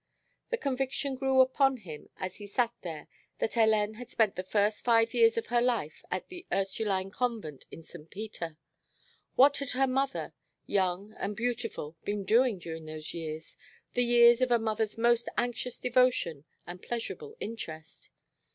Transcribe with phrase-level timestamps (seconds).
[0.49, 3.07] The conviction grew upon him as he sat there
[3.37, 7.65] that Hélène had spent the first five years of her life at the Ursuline Convent
[7.69, 8.09] in St.
[8.09, 8.57] Peter.
[9.35, 10.33] What had her mother
[10.65, 13.57] young and beautiful been doing during those years,
[13.93, 18.09] the years of a mother's most anxious devotion and pleasurable interest?